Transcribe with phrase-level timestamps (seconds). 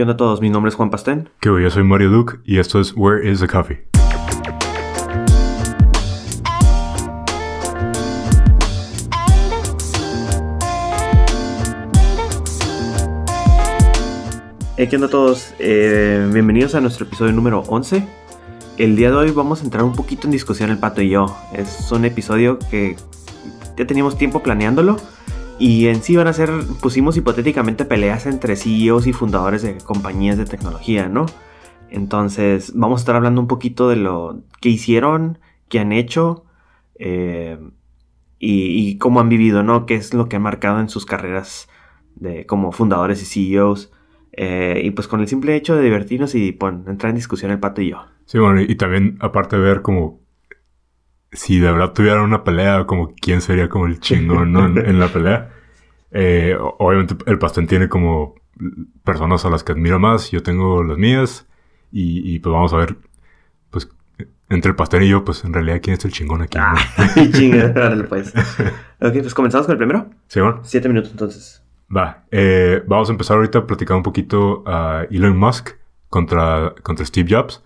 [0.00, 0.40] ¿Qué onda a todos?
[0.40, 1.28] Mi nombre es Juan Pastén.
[1.40, 3.86] Que yo soy Mario Duke y esto es Where is the Coffee?
[14.78, 15.52] Eh, ¿Qué onda a todos?
[15.58, 18.08] Eh, bienvenidos a nuestro episodio número 11.
[18.78, 21.36] El día de hoy vamos a entrar un poquito en discusión el pato y yo.
[21.52, 22.96] Es un episodio que
[23.76, 24.96] ya teníamos tiempo planeándolo.
[25.60, 26.50] Y en sí van a ser,
[26.80, 31.26] pusimos hipotéticamente peleas entre CEOs y fundadores de compañías de tecnología, ¿no?
[31.90, 35.38] Entonces vamos a estar hablando un poquito de lo que hicieron,
[35.68, 36.46] qué han hecho
[36.94, 37.58] eh,
[38.38, 39.84] y, cómo han vivido, ¿no?
[39.84, 41.68] Qué es lo que han marcado en sus carreras
[42.14, 43.92] de, como fundadores y CEOs.
[44.32, 47.60] Eh, y pues con el simple hecho de divertirnos y pues, entrar en discusión el
[47.60, 48.06] pato y yo.
[48.24, 50.19] Sí, bueno, y también aparte de ver como
[51.32, 54.66] si de verdad tuvieran una pelea, como quién sería como el chingón ¿no?
[54.66, 55.50] en, la pelea.
[56.10, 58.34] Eh, obviamente el pastel tiene como
[59.04, 61.46] personas a las que admiro más, yo tengo las mías
[61.92, 62.96] y, pues vamos a ver,
[63.70, 63.88] pues
[64.48, 66.58] entre el pastel y yo, pues en realidad quién es el chingón aquí.
[66.60, 66.76] Ah,
[67.32, 68.32] chingón, pues.
[69.02, 70.10] Ok, pues comenzamos con el primero.
[70.26, 70.60] Sí, bueno.
[70.62, 71.64] Siete minutos entonces.
[71.94, 75.70] Va, eh, vamos a empezar ahorita a platicar un poquito a Elon Musk
[76.08, 77.64] contra, contra Steve Jobs.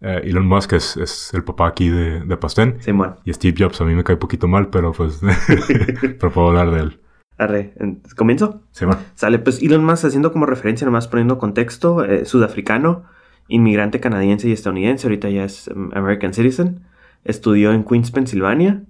[0.00, 2.76] Eh, Elon Musk es, es, el papá aquí de, de Pastén.
[2.80, 3.16] Sí, bueno.
[3.24, 5.20] Y Steve Jobs a mí me cae un poquito mal, pero pues...
[6.20, 7.00] pero puedo hablar de él.
[7.36, 7.72] Arre,
[8.16, 8.62] ¿comienzo?
[8.72, 9.00] Sí, bueno.
[9.14, 13.04] Sale, pues Elon Musk haciendo como referencia, nomás poniendo contexto, eh, sudafricano,
[13.46, 16.82] inmigrante canadiense y estadounidense, ahorita ya es um, American Citizen.
[17.24, 18.84] Estudió en Queens, Pensilvania.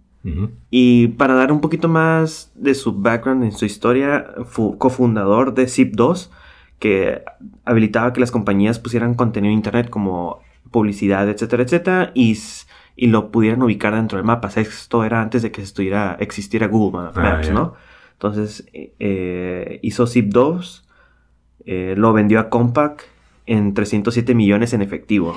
[0.68, 5.64] Y para dar un poquito más de su background en su historia, fue cofundador de
[5.64, 6.28] Zip2,
[6.78, 7.22] que
[7.64, 12.38] habilitaba que las compañías pusieran contenido en internet como publicidad, etcétera, etcétera, y,
[12.96, 14.48] y lo pudieran ubicar dentro del mapa.
[14.54, 17.74] Esto era antes de que estuviera, existiera Google Maps, ah, ¿no?
[18.12, 20.82] Entonces eh, hizo Zip2,
[21.66, 23.04] eh, lo vendió a Compaq
[23.46, 25.36] en 307 millones en efectivo.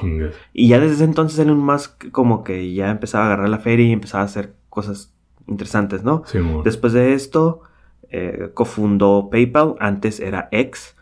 [0.51, 3.91] Y ya desde entonces Elon Musk como que ya empezaba a agarrar la feria y
[3.91, 5.13] empezaba a hacer cosas
[5.47, 6.23] interesantes, ¿no?
[6.25, 7.61] Sí, Después de esto,
[8.09, 10.95] eh, cofundó PayPal, antes era X,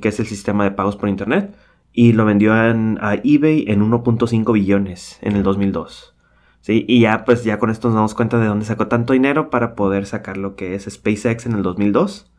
[0.00, 1.54] que es el sistema de pagos por Internet,
[1.92, 6.14] y lo vendió en, a eBay en 1.5 billones en el 2002.
[6.60, 6.84] ¿Sí?
[6.86, 9.74] Y ya, pues ya con esto nos damos cuenta de dónde sacó tanto dinero para
[9.74, 12.30] poder sacar lo que es SpaceX en el 2002.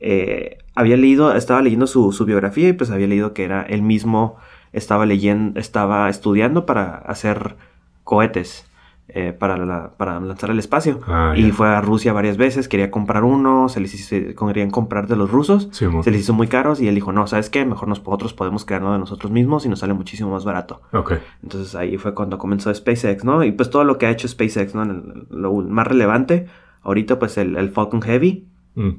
[0.00, 3.82] Eh, había leído, estaba leyendo su, su, biografía y pues había leído que era él
[3.82, 4.36] mismo
[4.74, 7.56] estaba leyendo, estaba estudiando para hacer
[8.02, 8.68] cohetes.
[9.06, 10.98] Eh, para, para lanzar el espacio.
[11.06, 14.16] Ah, y fue a Rusia varias veces, quería comprar uno, se les hizo,
[14.46, 17.26] querían comprar de los rusos, sí, se les hizo muy caros y él dijo, no,
[17.26, 17.66] ¿sabes qué?
[17.66, 20.80] Mejor nosotros podemos crearlo de nosotros mismos y nos sale muchísimo más barato.
[20.90, 21.18] Okay.
[21.42, 23.44] Entonces ahí fue cuando comenzó SpaceX, ¿no?
[23.44, 24.86] Y pues todo lo que ha hecho SpaceX, ¿no?
[24.86, 26.46] Lo más relevante,
[26.80, 28.90] ahorita pues el, el Falcon Heavy, mm.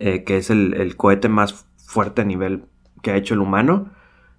[0.00, 2.66] eh, que es el, el cohete más fuerte a nivel
[3.00, 3.88] que ha hecho el humano,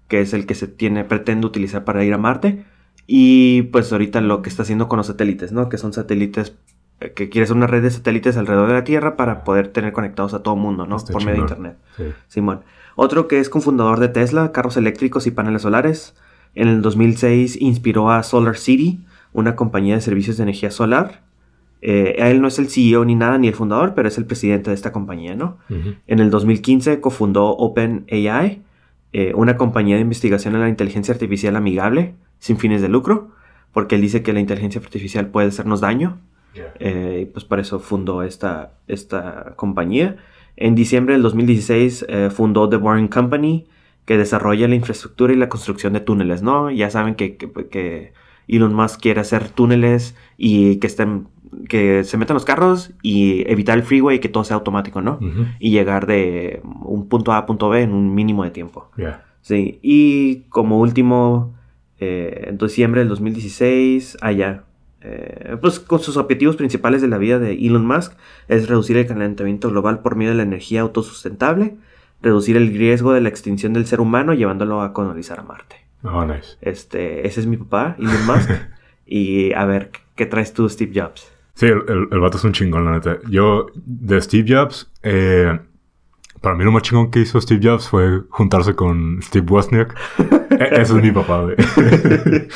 [0.06, 2.64] que es el que se tiene, pretende utilizar para ir a Marte.
[3.10, 5.70] Y pues ahorita lo que está haciendo con los satélites, ¿no?
[5.70, 6.54] Que son satélites
[7.00, 9.94] eh, que quiere hacer una red de satélites alrededor de la Tierra para poder tener
[9.94, 10.96] conectados a todo el mundo, ¿no?
[10.96, 11.40] Está Por medio de.
[11.40, 11.78] Internet.
[11.96, 12.04] Sí.
[12.28, 12.60] Simón.
[12.96, 16.16] Otro que es cofundador de Tesla, carros eléctricos y paneles solares.
[16.54, 19.00] En el 2006 inspiró a Solar City,
[19.32, 21.22] una compañía de servicios de energía solar.
[21.80, 24.68] Eh, él no es el CEO ni nada, ni el fundador, pero es el presidente
[24.68, 25.56] de esta compañía, ¿no?
[26.06, 28.62] En el 2015 cofundó OpenAI,
[29.12, 33.30] eh, una compañía de investigación en la inteligencia artificial amigable, sin fines de lucro,
[33.72, 36.18] porque él dice que la inteligencia artificial puede hacernos daño.
[36.80, 40.16] Eh, y pues por eso fundó esta, esta compañía.
[40.56, 43.66] En diciembre del 2016 eh, fundó The Boring Company,
[44.04, 46.70] que desarrolla la infraestructura y la construcción de túneles, ¿no?
[46.70, 48.12] Ya saben que, que, que
[48.48, 51.28] Elon Musk quiere hacer túneles y que estén
[51.68, 55.18] que se metan los carros y evitar el freeway y que todo sea automático, ¿no?
[55.20, 55.46] Ujú.
[55.58, 58.90] Y llegar de un punto A a punto B en un mínimo de tiempo.
[58.96, 59.24] Yeah.
[59.40, 61.54] Sí, y como último,
[62.00, 64.64] eh, en diciembre del 2016, allá,
[65.00, 68.14] eh, pues con sus objetivos principales de la vida de Elon Musk
[68.48, 71.76] es reducir el calentamiento global por medio de la energía autosustentable,
[72.20, 75.76] reducir el riesgo de la extinción del ser humano llevándolo a colonizar a Marte.
[76.02, 76.56] Oh, nice.
[76.60, 78.50] Este, ese es mi papá, Elon Musk,
[79.06, 81.32] y a ver, ¿qué traes tú, Steve Jobs?
[81.54, 83.18] Sí, el, el, el vato es un chingón, la neta.
[83.28, 85.58] Yo, de Steve Jobs, eh,
[86.40, 89.94] para mí lo más chingón que hizo Steve Jobs fue juntarse con Steve Wozniak.
[90.50, 91.54] E- Ese es mi papá, güey.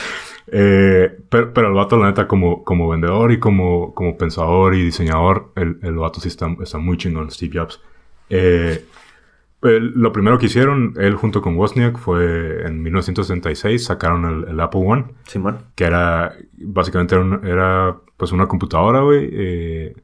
[0.49, 4.83] eh, pero, pero el vato, la neta, como, como vendedor y como, como pensador y
[4.85, 7.81] diseñador, el, el vato sí está, está muy chingón, Steve Jobs.
[8.29, 8.85] Eh,
[9.63, 14.61] el- lo primero que hicieron, él junto con Wozniak, fue en 1966, sacaron el, el
[14.61, 15.59] Apple One Simón.
[15.77, 19.29] que era básicamente era, un- era, pues una computadora, güey.
[19.33, 19.95] eh,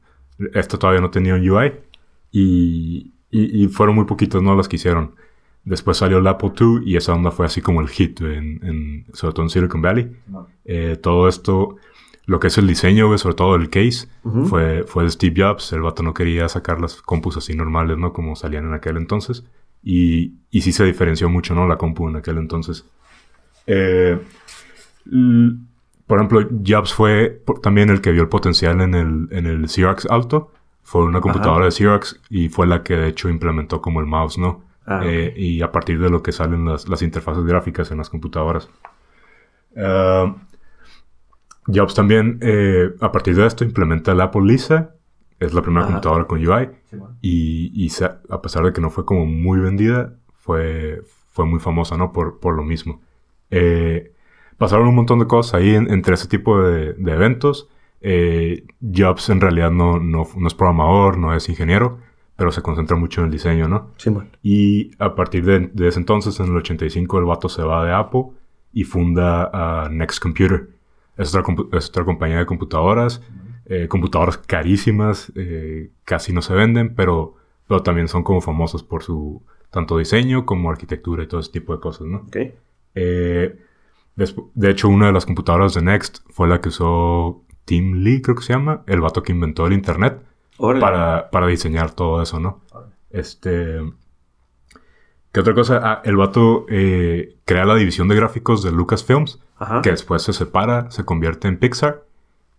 [0.53, 1.73] esto todavía no tenía un UI
[2.31, 4.55] y, y, y fueron muy poquitos, ¿no?
[4.55, 5.15] Las que hicieron.
[5.65, 9.05] Después salió el Apple II y esa onda fue así como el hit, en, en
[9.13, 10.09] sobre todo en Silicon Valley.
[10.65, 11.75] Eh, todo esto,
[12.25, 14.07] lo que es el diseño, sobre todo el case,
[14.45, 15.73] fue, fue de Steve Jobs.
[15.73, 18.13] El vato no quería sacar las compus así normales, ¿no?
[18.13, 19.43] Como salían en aquel entonces.
[19.83, 21.67] Y, y sí se diferenció mucho, ¿no?
[21.67, 22.85] La compu en aquel entonces.
[23.67, 24.19] Eh,
[26.07, 30.07] por ejemplo, Jobs fue también el que vio el potencial en el, en el Xerox
[30.09, 30.51] Alto.
[30.83, 34.37] Fue una computadora de Xerox y fue la que de hecho implementó como el mouse,
[34.37, 34.63] ¿no?
[34.85, 38.09] Ah, eh, y a partir de lo que salen las, las interfaces gráficas en las
[38.09, 38.69] computadoras.
[39.75, 40.33] Uh,
[41.67, 44.95] Jobs también, eh, a partir de esto, implementa el Apple Lisa.
[45.39, 46.69] Es la primera computadora con UI.
[47.21, 51.95] y, y a pesar de que no fue como muy vendida, fue, fue muy famosa,
[51.95, 52.11] ¿no?
[52.11, 53.01] Por, por lo mismo.
[53.51, 54.11] Eh,
[54.57, 57.69] pasaron un montón de cosas ahí entre ese tipo de, eventos.
[58.01, 61.99] Eh, Jobs en realidad no, no, es programador, no es ingeniero,
[62.35, 63.91] pero se concentra mucho en el diseño, ¿no?
[63.97, 64.29] Sí, man.
[64.41, 68.25] Y a partir de, ese entonces, en el 85, el vato se va de Apple
[68.73, 70.69] y funda Next Computer.
[71.17, 73.21] Es otra, es otra, compañía de computadoras,
[73.65, 77.35] eh, computadoras carísimas, eh, casi no se venden, pero,
[77.67, 81.75] pero también son como famosos por su tanto diseño como arquitectura y todo ese tipo
[81.75, 82.19] de cosas, ¿no?
[82.19, 82.37] Ok.
[82.95, 88.35] De hecho, una de las computadoras de Next fue la que usó Tim Lee, creo
[88.35, 90.21] que se llama, el vato que inventó el Internet,
[90.57, 92.61] para, para, diseñar todo eso, ¿no?
[93.09, 93.79] Este...
[95.31, 95.79] ¿Qué otra cosa?
[95.83, 99.39] Ah, el vato eh, crea la división de gráficos de Lucasfilms,
[99.83, 102.03] que después se separa, se convierte en Pixar,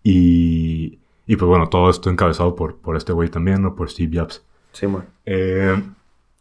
[0.05, 3.75] y, y pues bueno, todo esto encabezado por, por este güey también, ¿no?
[3.75, 4.45] Por Steve Jobs.
[4.73, 5.05] Sí, man.
[5.27, 5.83] Eh,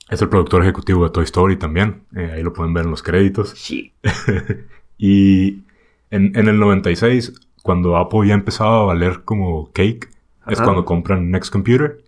[0.10, 2.04] es el productor ejecutivo de Toy Story también.
[2.16, 3.52] Eh, ahí lo pueden ver en los créditos.
[3.52, 3.94] Sí.
[4.98, 5.64] y
[6.10, 10.10] en, el 96, cuando Apple ya empezaba a valer como cake,
[10.48, 12.04] es cuando compran Next Computer.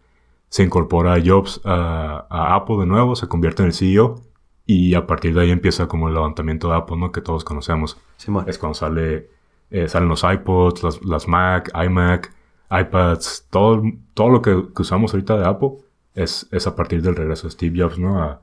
[0.50, 2.26] Se incorpora Jobs a,
[2.56, 4.22] Apple de nuevo, se convierte en el CEO.
[4.66, 7.12] Y a partir de ahí empieza como el levantamiento de Apple, ¿no?
[7.12, 7.98] Que todos conocemos.
[8.18, 9.30] Sí, es cuando sale,
[9.70, 12.34] eh, salen los iPods, las, Mac, iMac,
[12.70, 13.82] iPads, todo,
[14.14, 15.72] todo lo que usamos ahorita de Apple
[16.16, 18.22] es, es a partir del regreso de Steve Jobs, ¿no?
[18.22, 18.40] A,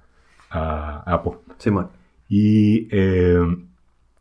[1.07, 1.33] Apple.
[1.59, 1.89] Sí, man.
[2.29, 3.39] Y, eh,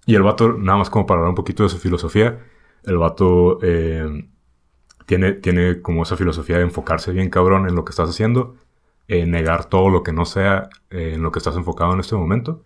[0.05, 2.39] y el vato, nada más como para hablar un poquito de su filosofía,
[2.83, 4.27] el vato eh,
[5.05, 8.55] tiene, tiene como esa filosofía de enfocarse bien cabrón en lo que estás haciendo,
[9.07, 12.63] eh, negar todo lo que no sea en lo que estás enfocado en este momento,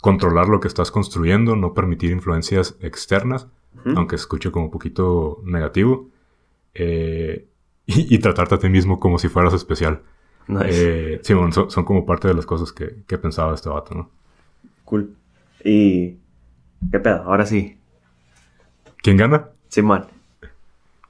[0.00, 3.48] controlar lo que estás construyendo, no permitir influencias externas,
[3.94, 6.08] aunque escuche como un poquito negativo.
[6.74, 7.46] Eh,
[7.86, 10.02] y, tratarte a ti mismo como si fueras especial.
[10.64, 14.10] Eh, sí, bueno, son, como parte de las cosas que, que pensaba este vato, ¿no?
[14.84, 15.14] Cool.
[15.64, 16.16] Y...
[16.90, 17.22] ¿Qué pedo?
[17.22, 17.78] Ahora sí.
[19.02, 19.48] ¿Quién gana?
[19.68, 20.06] Simón.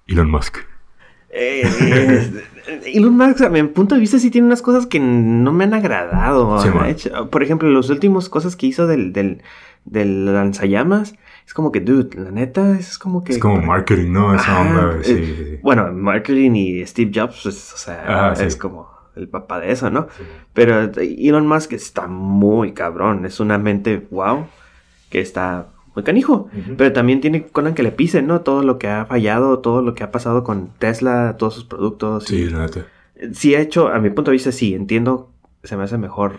[0.06, 0.58] Elon Musk.
[1.30, 1.62] Eh,
[2.86, 5.74] Elon Musk, a mi punto de vista, sí tiene unas cosas que no me han
[5.74, 6.58] agradado.
[7.30, 9.42] por ejemplo, las últimas cosas que hizo del, del,
[9.84, 11.14] del lanzallamas
[11.46, 13.32] es como que, dude, la neta, es como que...
[13.32, 14.34] Es como marketing, ¿no?
[14.34, 19.60] Esa onda, sí, Bueno, marketing y Steve Jobs, pues, o sea, es como el papá
[19.60, 20.08] de eso, ¿no?
[20.52, 24.46] Pero Elon Musk está muy cabrón, es una mente, wow,
[25.08, 26.48] que está muy canijo.
[26.76, 28.42] Pero también tiene con que le pisen, ¿no?
[28.42, 32.24] Todo lo que ha fallado, todo lo que ha pasado con Tesla, todos sus productos.
[32.24, 32.86] Sí, la neta.
[33.32, 35.32] Sí ha hecho, a mi punto de vista, sí, entiendo,
[35.64, 36.36] se me hace mejor,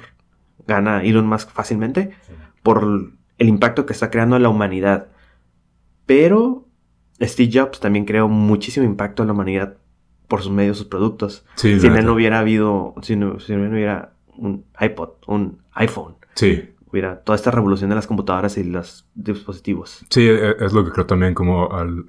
[0.67, 2.11] gana Elon Musk fácilmente
[2.61, 5.07] por el impacto que está creando en la humanidad.
[6.05, 6.67] Pero
[7.19, 9.77] Steve Jobs también creó muchísimo impacto en la humanidad
[10.27, 11.45] por sus medios, sus productos.
[11.55, 16.15] si él no hubiera habido, si no, si no hubiera un iPod, un iPhone.
[16.35, 16.69] Sí.
[16.91, 20.05] Hubiera toda esta revolución de las computadoras y los dispositivos.
[20.09, 22.05] Sí, e, es lo que creo también como al...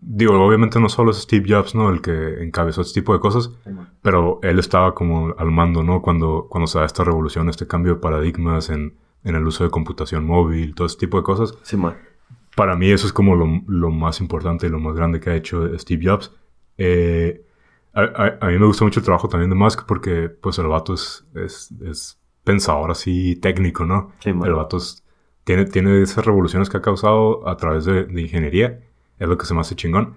[0.00, 1.90] Digo, obviamente no solo es Steve Jobs, ¿no?
[1.90, 3.50] El que encabezó este tipo de cosas,
[4.00, 6.02] pero él estaba como al mando, ¿no?
[6.02, 9.70] Cuando, cuando se da esta revolución, este cambio de paradigmas en en el uso de
[9.70, 11.54] computación móvil, todo ese tipo de cosas.
[11.62, 11.96] Sí, man.
[12.56, 15.78] Para mí eso es como lo, más importante y lo más grande que ha hecho
[15.78, 16.32] Steve Jobs.
[16.76, 17.44] Eh,
[17.92, 21.26] a, mí me gusta mucho el trabajo también de Musk porque pues el vato es,
[21.34, 22.18] es,
[22.48, 24.12] pensador así técnico, ¿no?
[24.20, 24.78] Sí, el vato
[25.44, 28.80] tiene, tiene esas revoluciones que ha causado a través de, ingeniería.
[29.18, 30.14] Es lo que se me hace chingón.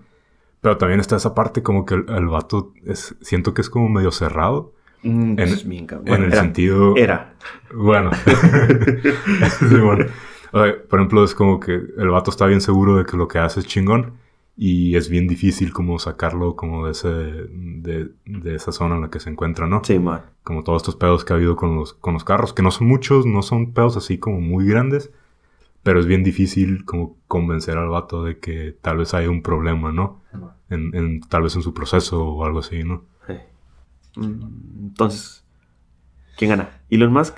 [0.61, 3.89] Pero también está esa parte como que el, el vato es, siento que es como
[3.89, 4.71] medio cerrado.
[5.03, 5.39] Mm, en,
[6.23, 6.95] el sentido.
[6.95, 7.33] Era.
[7.73, 8.11] Bueno.
[10.51, 13.59] por ejemplo, es como que el vato está bien seguro de que lo que hace
[13.59, 14.13] es chingón.
[14.63, 18.11] Y es bien difícil como sacarlo como de ese de,
[18.53, 19.81] esa zona en la que se encuentra, ¿no?
[19.83, 20.21] Sí, man.
[20.43, 22.87] Como todos estos pedos que ha habido con los, con los carros, que no son
[22.87, 25.09] muchos, no son pedos así como muy grandes,
[25.81, 29.91] pero es bien difícil como convencer al vato de que tal vez hay un problema,
[29.91, 30.21] ¿no?
[30.69, 33.05] En, en, tal vez en su proceso o algo así, ¿no?
[34.15, 35.43] Mm, entonces,
[36.37, 36.69] ¿Quién gana?
[36.89, 37.37] ¿Elon Musk?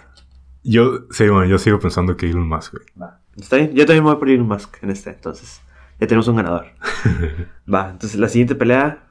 [0.63, 3.11] Yo, sí, bueno, yo sigo pensando que Elon Musk, güey.
[3.37, 3.73] ¿Está bien?
[3.73, 5.61] Yo también voy por Elon Musk en este, entonces.
[6.03, 6.65] Ya tenemos un ganador.
[7.73, 9.03] Va, entonces la siguiente pelea.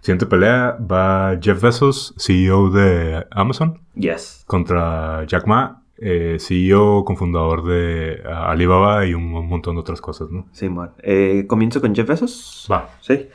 [0.00, 3.78] Siguiente pelea va Jeff Bezos, CEO de Amazon.
[3.94, 4.44] Yes.
[4.46, 10.00] Contra Jack Ma, eh, CEO, cofundador de uh, Alibaba y un, un montón de otras
[10.00, 10.46] cosas, ¿no?
[10.52, 10.94] Sí, bueno.
[11.02, 12.66] Eh, Comienzo con Jeff Bezos.
[12.72, 12.88] Va.
[13.02, 13.28] Sí.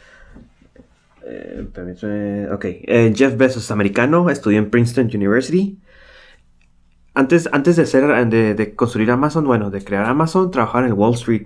[1.28, 2.48] Eh.
[2.52, 2.66] Ok.
[2.66, 5.78] Eh, Jeff Bezos, americano, estudió en Princeton University.
[7.14, 10.94] Antes, antes de, ser, de, de construir Amazon, bueno, de crear Amazon, trabajaba en el
[10.94, 11.46] Wall Street.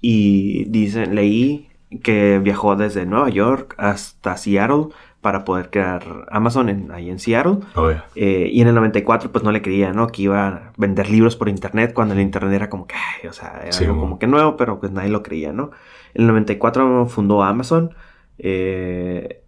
[0.00, 1.68] Y dicen, leí
[2.02, 4.88] que viajó desde Nueva York hasta Seattle
[5.20, 7.58] para poder crear Amazon en, ahí en Seattle.
[7.74, 8.04] Oh, yeah.
[8.14, 10.06] Eh, y en el 94 pues no le creía, ¿no?
[10.08, 13.32] Que iba a vender libros por internet cuando el internet era como que, ay, o
[13.32, 14.00] sea, era Sí, algo mo.
[14.02, 15.70] como que nuevo, pero pues nadie lo creía, ¿no?
[16.14, 17.94] En el 94 fundó Amazon.
[18.38, 19.42] Eh,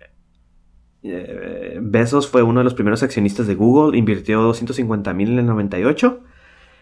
[1.03, 5.47] eh, Bezos fue uno de los primeros accionistas de Google, invirtió 250 mil en el
[5.47, 6.21] 98.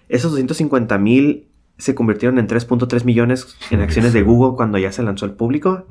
[0.09, 1.49] Esos 250 mil
[1.79, 5.87] se convirtieron en 3.3 millones en acciones de Google cuando ya se lanzó al público.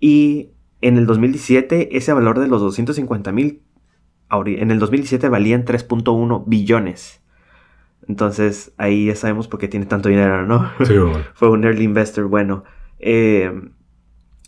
[0.00, 0.50] Y
[0.80, 3.62] en el 2017, ese valor de los 250 mil,
[4.30, 7.20] en el 2017 valían 3.1 billones.
[8.06, 10.70] Entonces ahí ya sabemos por qué tiene tanto dinero, ¿no?
[10.84, 11.24] Sí, bueno.
[11.34, 12.64] Fue un early investor bueno.
[12.98, 13.52] Eh,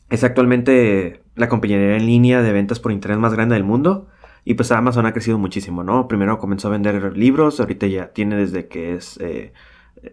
[0.09, 4.09] es actualmente la compañía en línea de ventas por internet más grande del mundo.
[4.45, 6.07] Y pues Amazon ha crecido muchísimo, ¿no?
[6.07, 9.53] Primero comenzó a vender libros, ahorita ya tiene desde que es eh,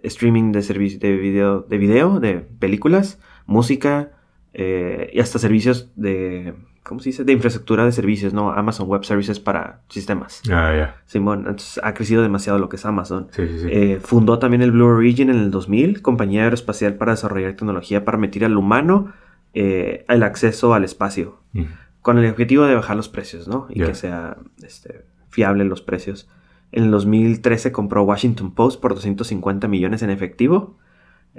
[0.04, 4.12] streaming de servicio de video, de video, de películas, música
[4.54, 7.24] eh, y hasta servicios de, ¿cómo se dice?
[7.24, 8.52] De infraestructura de servicios, ¿no?
[8.52, 10.42] Amazon Web Services para sistemas.
[10.52, 11.02] Ah, ya.
[11.06, 13.28] Simón, entonces ha crecido demasiado lo que es Amazon.
[13.32, 13.68] Sí, sí, sí.
[13.72, 18.18] Eh, fundó también el Blue Origin en el 2000, compañía aeroespacial para desarrollar tecnología para
[18.18, 19.12] permitir al humano
[19.54, 21.64] eh, el acceso al espacio, Mm.
[22.02, 23.68] con el objetivo de bajar los precios, ¿no?
[23.70, 26.28] Y que sea este, fiable los precios.
[26.74, 30.76] En el 2013 compró Washington Post por 250 millones en efectivo,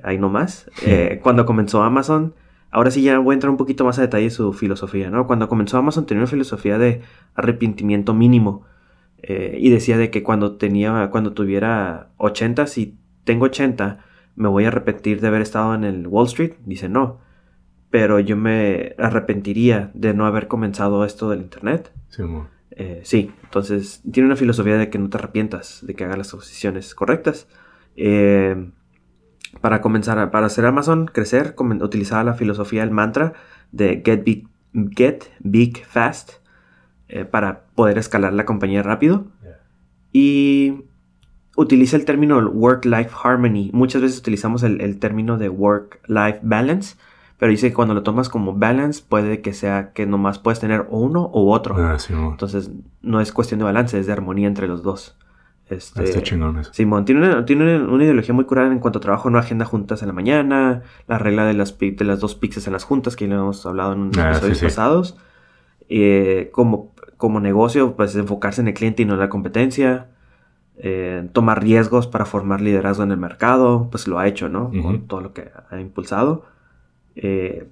[0.05, 0.71] ahí nomás.
[0.87, 2.35] Eh, cuando comenzó Amazon,
[2.71, 5.27] ahora sí ya voy a entrar un poquito más a detalle su filosofía, ¿no?
[5.27, 7.03] Cuando comenzó Amazon tenía una filosofía de
[7.35, 8.63] arrepentimiento mínimo.
[9.25, 14.05] Eh, y decía de que cuando tenía, cuando tuviera 80, si tengo 80,
[14.37, 16.53] me voy a arrepentir de haber estado en el Wall Street.
[16.65, 17.19] Dice, no.
[17.91, 21.93] Pero yo me arrepentiría de no haber comenzado esto del Internet.
[22.09, 22.55] Sí, bueno.
[22.77, 26.33] Eh, sí, entonces tiene una filosofía de que no te arrepientas, de que hagas las
[26.33, 27.47] decisiones correctas.
[27.97, 28.71] Eh,
[29.61, 33.35] para comenzar, a- para hacer Amazon crecer, utilizaba la filosofía, el mantra
[33.71, 34.49] de Get Big,
[34.97, 36.33] get big Fast
[37.09, 39.27] eh, para poder escalar la compañía rápido.
[39.43, 39.61] Yeah.
[40.13, 40.85] Y
[41.57, 43.71] utiliza el término Work-Life Harmony.
[43.73, 46.97] Muchas veces utilizamos el, el término de Work-Life Balance,
[47.45, 50.87] pero dice que cuando lo tomas como balance puede que sea que nomás puedes tener
[50.89, 51.77] o uno u otro.
[51.77, 52.15] Ah, sí.
[52.15, 52.71] Entonces,
[53.03, 55.19] no es cuestión de balance, es de armonía entre los dos.
[55.69, 56.73] Este, Está chingón eso.
[56.73, 59.67] Simón tiene una, tiene una, una ideología muy curada en cuanto a trabajo, no agenda
[59.67, 63.15] juntas en la mañana, la regla de las, de las dos pizzas en las juntas,
[63.15, 65.19] que ya lo hemos hablado en Ah, episodios sí, pasados.
[65.91, 70.07] Eh, como, como negocio, pues enfocarse en el cliente y no en la competencia.
[70.79, 74.71] Eh, tomar riesgos para formar liderazgo en el mercado, pues lo ha hecho, ¿no?
[74.71, 76.54] Con todo lo que ha impulsado.
[77.17, 77.69] Eh,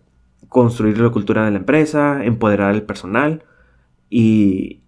[0.48, 3.42] construir la cultura de la empresa, empoderar al personal
[4.10, 4.80] y,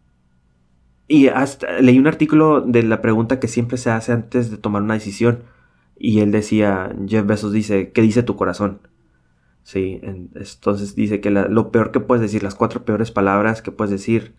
[1.08, 4.82] y hasta leí un artículo de la pregunta que siempre se hace antes de tomar
[4.82, 5.40] una decisión
[5.98, 8.80] y él decía, Jeff Bezos dice, ¿qué dice tu corazón?
[9.62, 13.62] Sí, en- entonces dice que la- lo peor que puedes decir, las cuatro peores palabras
[13.62, 14.34] que puedes decir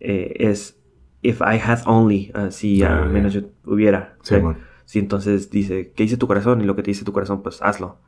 [0.00, 0.78] eh, es
[1.22, 4.16] if I had only, ah, si Ah, al menos yo hubiera.
[4.86, 6.60] Sí, entonces dice, ¿qué dice tu corazón?
[6.60, 7.98] Y lo que te dice tu corazón, pues hazlo.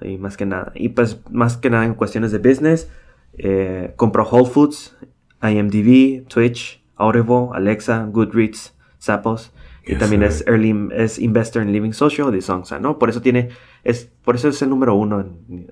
[0.00, 0.72] Y más que nada.
[0.74, 2.90] Y pues más que nada en cuestiones de business,
[3.36, 4.96] eh, compró Whole Foods,
[5.42, 9.52] IMDb, Twitch, Audible, Alexa, Goodreads, Zappos.
[9.84, 12.98] Y Yes, también es early es investor en Living Social de Songsa, ¿no?
[12.98, 13.48] Por eso tiene,
[13.84, 15.66] es, por eso es el número uno, en,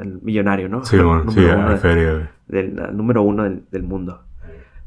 [0.00, 0.84] el millonario, ¿no?
[0.86, 1.30] Sí, bueno.
[1.30, 4.22] Sí, uno feria, del uh, número uno del, del mundo.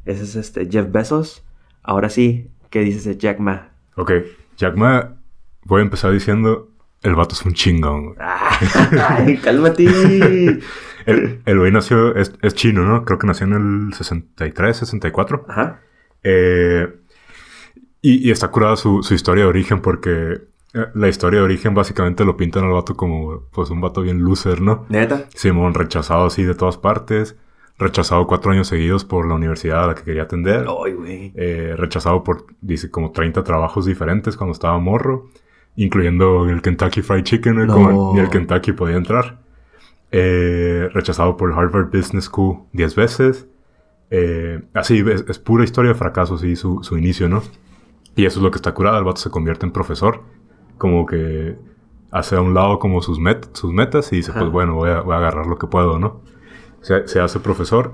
[0.05, 1.45] Ese es este Jeff Bezos.
[1.83, 3.69] Ahora sí, ¿qué dices de Jack Ma?
[3.95, 4.13] Ok,
[4.57, 5.15] Jack Ma,
[5.63, 6.70] voy a empezar diciendo,
[7.03, 8.15] el vato es un chingón.
[8.19, 9.85] ¡Ay, cálmate!
[11.05, 13.05] El, el güey nació, es, es chino, ¿no?
[13.05, 15.45] Creo que nació en el 63, 64.
[15.49, 15.79] Ajá.
[16.23, 16.87] Eh,
[18.01, 20.41] y, y está curada su, su historia de origen porque
[20.73, 24.23] eh, la historia de origen básicamente lo pintan al vato como pues un vato bien
[24.23, 24.85] loser, ¿no?
[24.89, 25.25] ¿Neta?
[25.33, 27.35] Simón rechazado así de todas partes,
[27.79, 31.31] rechazado cuatro años seguidos por la universidad a la que quería atender, Ay, güey.
[31.35, 35.29] eh, rechazado por, dice, como 30 trabajos diferentes cuando estaba morro,
[35.75, 38.13] incluyendo el Kentucky Fried Chicken, No.
[38.13, 39.39] ni el Kentucky podía entrar.
[40.11, 43.47] Eh, rechazado por Harvard Business School 10 veces.
[44.09, 47.41] Eh, así, es, pura historia de fracaso, sí, su, su inicio, ¿no?
[48.15, 48.97] Y eso es lo que está curado.
[48.97, 50.23] El vato se convierte en profesor.
[50.77, 51.55] Como que
[52.11, 54.99] hace a un lado como sus, met sus metas y dice, pues bueno, voy a,
[54.99, 56.21] voy a, agarrar lo que puedo, ¿no?
[56.81, 57.93] Se, se, hace profesor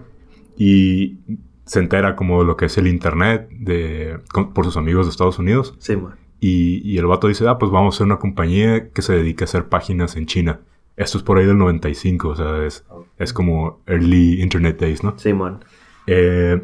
[0.57, 1.19] y
[1.65, 4.19] se entera como lo que es el internet de,
[4.55, 5.75] por sus amigos de Estados Unidos.
[5.77, 6.15] Sí, man.
[6.39, 9.43] Y, y, el vato dice, ah, pues vamos a hacer una compañía que se dedique
[9.43, 10.59] a hacer páginas en China.
[10.95, 12.85] Esto es por ahí del 95, o sea, es,
[13.17, 15.17] es como early internet days, ¿no?
[15.17, 15.59] Sí, man.
[16.07, 16.61] Eh,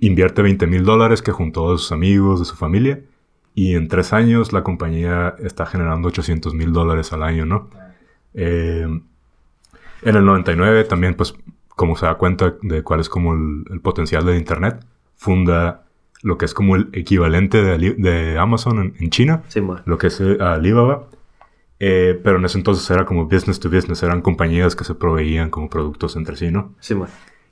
[0.00, 3.00] invierte 20 mil dólares que juntó de sus amigos, de su familia.
[3.54, 7.68] Y en tres años la compañía está generando 800 mil dólares al año, ¿no?
[8.34, 8.86] Eh,
[10.02, 11.34] en el 99 también, pues,
[11.68, 14.84] como se da cuenta de cuál es como el, potencial de Internet,
[15.16, 15.86] funda
[16.22, 19.42] lo que es como el equivalente de, Amazon en, China,
[19.84, 21.08] lo que es eh, Alibaba.
[21.80, 25.48] Eh, pero en ese entonces era como business to business, eran compañías que se proveían
[25.48, 26.74] como productos entre sí, ¿no?
[26.80, 27.08] Sí, man.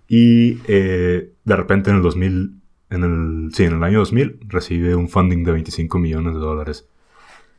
[0.08, 4.94] Y eh, de repente en el 2000, en el, sí, en el año 2000, recibe
[4.94, 6.88] un funding de 25 millones de dólares.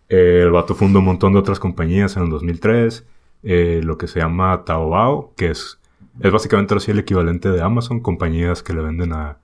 [0.09, 3.05] Eh, el vato funda un montón de otras compañías en el 2003,
[3.43, 5.79] eh, lo que se llama Taobao, que es,
[6.21, 9.37] es básicamente así el equivalente de Amazon, compañías que le venden a,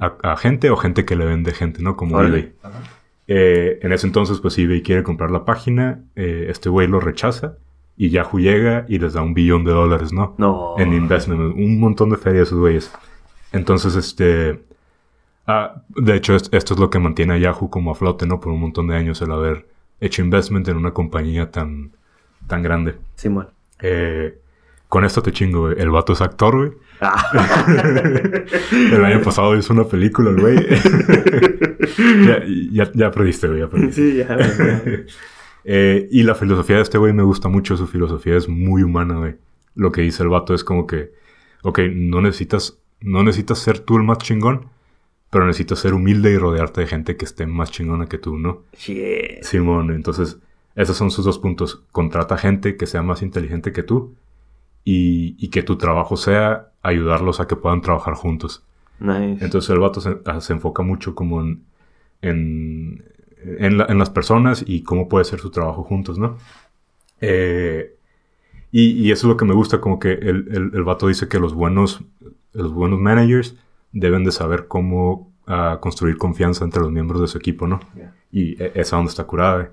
[0.00, 1.96] a, gente o gente que le vende gente, ¿no?
[1.96, 2.52] Como eBay.
[3.26, 7.56] en ese entonces, pues eBay quiere comprar la página, este güey lo rechaza
[7.96, 10.34] y Yahoo llega y les da un billón de dólares, ¿no?
[10.38, 10.74] No.
[10.78, 11.54] En investment.
[11.56, 12.92] Un montón de ferias esos güeyes.
[13.52, 14.60] Entonces, este...
[15.46, 18.40] Ah, de hecho, esto es lo que mantiene a Yahoo como a flote, ¿no?
[18.40, 19.66] Por un montón de años el haber
[20.00, 21.92] hecho investment en una compañía tan,
[22.46, 22.96] tan grande.
[23.14, 23.28] Sí.
[23.80, 24.38] Eh,
[24.88, 25.74] con esto te chingo, güey.
[25.78, 26.72] El vato es actor, güey.
[27.00, 27.66] Ah.
[28.72, 30.56] el año pasado hizo una película, güey.
[32.26, 33.60] ya, ya, ya, perdiste, güey.
[33.60, 33.92] Ya perdiste.
[33.94, 34.36] Sí, ya.
[35.64, 37.76] Eh, y la filosofía de este güey me gusta mucho.
[37.76, 39.36] Su filosofía es muy humana, güey.
[39.74, 41.12] Lo que dice el vato es como que,
[41.62, 44.68] ok, no necesitas, no necesitas ser tú el más chingón,
[45.30, 48.62] pero necesitas ser humilde y rodearte de gente que esté más chingona que tú, ¿no?
[48.74, 49.02] Sí.
[49.42, 50.38] Simón, entonces,
[50.76, 51.82] esos son sus dos puntos.
[51.90, 54.14] Contrata gente que sea más inteligente que tú
[54.84, 58.62] y, y que tu trabajo sea ayudarlos a que puedan trabajar juntos.
[59.00, 59.44] Nice.
[59.44, 61.64] Entonces el vato se, se enfoca mucho como en,
[62.22, 63.02] en
[63.44, 66.38] en, las personas y cómo puede ser su trabajo juntos, ¿no?
[67.20, 67.96] Eh,
[68.70, 71.38] y, eso es lo que me gusta, como que el, el, el, vato dice que
[71.38, 72.02] los buenos,
[72.52, 73.56] los buenos managers
[73.92, 77.78] deben de saber cómo uh, construir confianza entre los miembros de su equipo, ¿no?
[78.32, 79.70] Y e, esa onda está curada.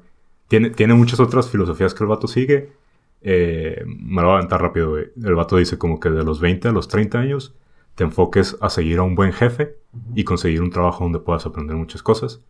[0.47, 2.74] Tiene, tiene muchas otras filosofías que el vato sigue.
[3.21, 5.05] Eh, me lo voy a aventar rápido, güey.
[5.23, 7.55] El vato dice como que de los 20 a los 30 años
[7.95, 9.75] te enfoques a seguir a un buen jefe
[10.15, 12.41] y conseguir un trabajo donde puedas aprender muchas cosas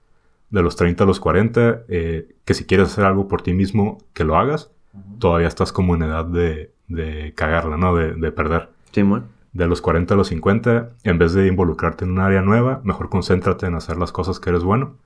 [0.51, 3.97] de los 30 a los 40, eh, que si quieres hacer algo por ti mismo,
[4.13, 4.69] que lo hagas,
[5.17, 7.95] todavía estás como en edad de, de cagarla, ¿no?
[7.95, 8.69] De, de perder.
[8.91, 9.27] Sí, man.
[9.53, 13.09] De los 40 a los 50, en vez de involucrarte en un área nueva, mejor
[13.09, 14.97] concéntrate en hacer las cosas que eres bueno.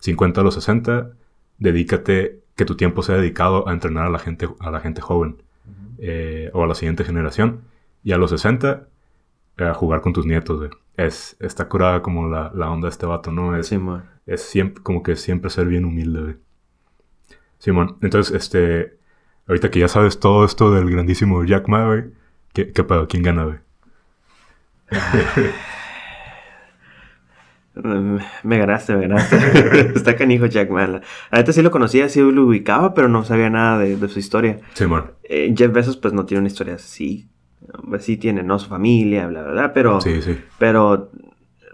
[0.00, 1.10] 50 a los 60,
[1.58, 5.42] dedícate, que tu tiempo sea dedicado a entrenar a la gente, a la gente joven
[5.96, 7.62] eh, o a la siguiente generación.
[8.04, 8.86] Y a los 60,
[9.56, 13.06] eh, a jugar con tus nietos, Es, está curada como la, la onda de este
[13.06, 13.56] vato, ¿no?
[13.56, 16.36] Es, sí, man es siempre, como que siempre ser bien humilde, güey.
[17.56, 18.98] Simón, entonces, este,
[19.48, 22.04] ahorita que ya sabes todo esto del grandísimo Jack Ma,
[22.52, 23.08] ¿qué, qué pedo?
[23.08, 23.58] ¿Quién gana, güey?
[27.74, 29.36] me ganaste, me ganaste.
[29.94, 31.00] Está canijo Jack Ma.
[31.30, 34.58] Ahorita sí lo conocía, sí lo ubicaba, pero no sabía nada de, su historia.
[34.74, 35.12] Simón.
[35.24, 37.28] Eh, Jeff Bezos, pues no tiene una historia así.
[37.88, 38.58] Pues, sí tiene, ¿no?
[38.58, 40.00] Su familia, bla, bla, bla, pero...
[40.00, 40.36] Sí, sí.
[40.58, 41.10] Pero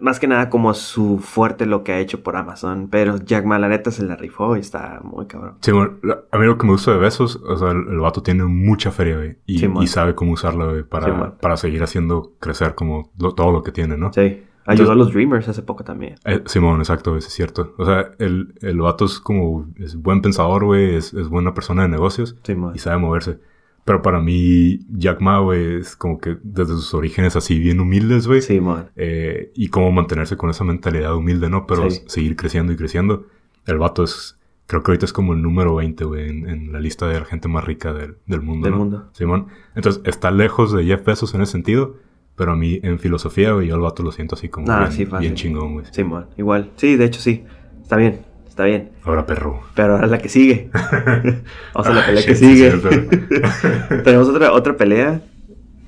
[0.00, 2.88] más que nada como su fuerte lo que ha hecho por Amazon.
[2.90, 5.56] Pero Jack Ma, la neta, se la rifó y está muy cabrón.
[5.60, 5.96] Sí, bueno,
[6.30, 9.16] a mí lo que me gusta de Besos, o sea, el, vato tiene mucha feria,
[9.16, 9.38] güey.
[9.46, 13.96] Y, sabe cómo usarla, güey, para, para seguir haciendo crecer como todo lo que tiene,
[13.96, 14.12] ¿no?
[14.12, 14.42] Sí.
[14.66, 16.16] Ayudó a los Dreamers hace poco también.
[16.24, 17.74] Eh, Simón, exacto, es cierto.
[17.78, 21.82] O sea, el, el vato es como, es buen pensador, güey, es, es buena persona
[21.82, 22.36] de negocios.
[22.74, 23.38] y sabe moverse.
[23.86, 28.26] Pero para mí, Jack Ma, güey, es como que desde sus orígenes así bien humildes,
[28.26, 28.42] güey.
[28.42, 28.90] Sí, man.
[28.96, 31.68] Eh, y cómo mantenerse con esa mentalidad humilde, ¿no?
[31.68, 33.26] Pero seguir creciendo y creciendo.
[33.64, 37.06] El vato es, creo que ahorita es como el número 20, güey, en, la lista
[37.06, 38.64] de la gente más rica del, del mundo.
[38.64, 38.78] Del ¿no?
[38.78, 39.08] mundo.
[39.12, 39.46] Simón.
[39.76, 41.94] Entonces, está lejos de Jeff Bezos en ese sentido.
[42.36, 45.10] Pero a mí, en filosofía, güey, yo al vato lo siento así como ah, bien,
[45.18, 45.86] bien chingón, güey.
[45.90, 46.26] Sí, man.
[46.36, 46.70] Igual.
[46.76, 47.44] Sí, de hecho, sí.
[47.82, 48.20] Está bien
[48.56, 48.90] está bien.
[49.04, 49.60] Ahora perro.
[49.74, 50.70] Pero ahora la que sigue.
[51.74, 52.70] o sea, la pelea que sigue.
[54.02, 55.20] Tenemos otra, otra pelea.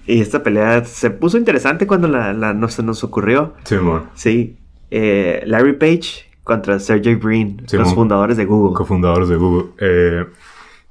[0.06, 3.54] Y esta pelea se puso interesante cuando la, la nos, nos ocurrió.
[3.64, 3.76] Sí.
[4.14, 4.56] Sí.
[4.90, 8.76] Eh, Larry Page contra Sergey Brin, los fundadores de Google.
[8.76, 9.70] Cofundadores de Google.
[9.80, 10.26] Eh,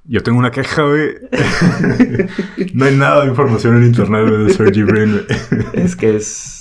[0.07, 1.15] yo tengo una queja, güey.
[2.73, 5.21] no hay nada de información en internet de Sergey Brin.
[5.73, 6.53] es que es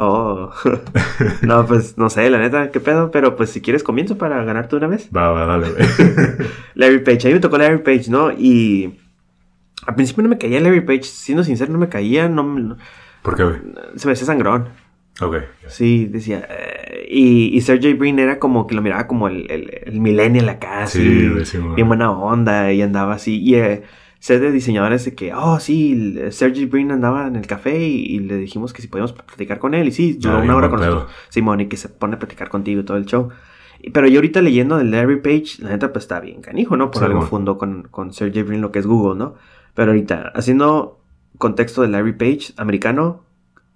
[0.00, 0.52] Oh.
[1.42, 3.10] no, pues no sé, la neta, qué pedo.
[3.10, 5.08] Pero pues si quieres comienzo para ganarte una vez.
[5.14, 6.48] Va, va, dale, güey.
[6.74, 8.30] Larry Page, a mí me tocó Larry Page, ¿no?
[8.30, 9.00] Y
[9.86, 12.76] al principio no me caía Larry Page, siendo sincero, no me caía, no me-
[13.22, 13.56] ¿Por qué, güey?
[13.96, 14.68] se me hacía sangrón.
[15.20, 15.38] Ok.
[15.66, 16.46] Sí, decía.
[16.48, 16.77] eh,
[17.08, 20.86] y, y Sergey Brin era como que lo miraba como el, el, el millennial acá,
[20.86, 21.30] Sí,
[21.74, 23.40] bien buena onda, y andaba así.
[23.40, 23.82] Y eh,
[24.20, 28.00] sé de diseñadores de que, oh, sí, el- Sergey Brin andaba en el café y,
[28.06, 29.88] y le dijimos que si podíamos platicar con él.
[29.88, 31.10] Y sí, duró Ah, una hora con nosotros.
[31.28, 33.28] Simón, y que se pone a platicar contigo y todo el show.
[33.92, 36.90] Pero yo ahorita leyendo de Larry Page, la neta, pues está bien canijo, ¿no?
[36.90, 37.28] Por algo bueno.
[37.30, 39.34] fundó con, con Sergey Brin lo que es Google, ¿no?
[39.74, 40.98] Pero ahorita, haciendo
[41.38, 43.22] contexto de Larry Page, americano,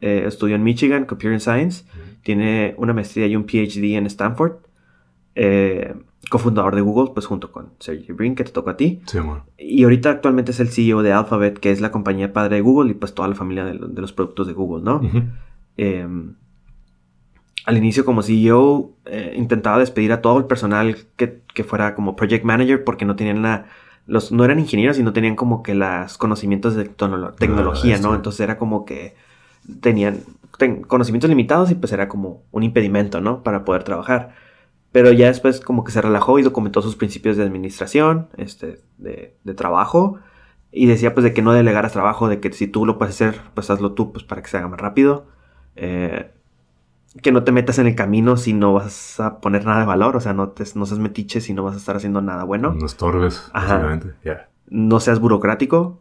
[0.01, 1.85] eh, estudió en Michigan, Computer Science,
[2.23, 4.53] tiene una maestría y un PhD en Stanford,
[5.35, 5.95] eh,
[6.31, 9.01] cofundador de Google, pues junto con Sergey Brin, que te tocó a ti.
[9.07, 9.45] Sí, bueno.
[9.59, 12.91] Y ahorita actualmente es el CEO de Alphabet, que es la compañía padre de Google
[12.91, 15.01] y pues toda la familia de, lo- de los productos de Google, ¿no?
[15.77, 16.07] Eh,
[17.65, 22.17] al inicio como CEO eh, intentaba despedir a todo el personal que, que fuera como
[22.17, 23.67] project manager porque no tenían la...
[24.05, 28.09] Los, no eran ingenieros y no tenían como que los conocimientos de tecnolo- tecnología, ¿no?
[28.11, 28.17] bestia.
[28.17, 29.15] Entonces era como que
[29.81, 30.25] tenían ten-
[30.87, 33.43] conocimientos limitados y pues era como un impedimento, ¿no?
[33.43, 34.35] Para poder trabajar.
[34.93, 39.37] Pero ya después como que se relajó y documentó sus principios de administración, este, de,
[39.43, 40.19] de trabajo.
[40.71, 43.41] Y decía pues de que no delegaras trabajo, de que si tú lo puedes hacer,
[43.55, 45.27] pues hazlo tú, pues para que se haga más rápido.
[45.77, 46.31] Eh,
[47.23, 50.17] que no te metas en el camino si no vas a poner nada de valor,
[50.17, 52.73] o sea, no, te, no seas metiche si no vas a estar haciendo nada bueno.
[52.73, 53.75] No estorbes, Ajá.
[53.75, 54.15] básicamente.
[54.25, 54.49] Ya.
[54.69, 56.01] No seas burocrático.